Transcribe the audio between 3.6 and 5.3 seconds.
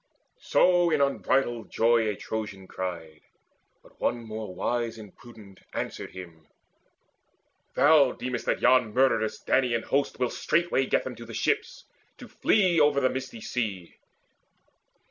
But one more wise and